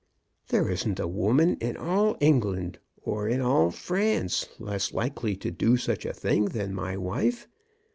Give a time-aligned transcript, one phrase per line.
[0.27, 5.51] '* There isn't a woman in all England or in all France less likely to
[5.51, 7.47] do such a thing than my wife.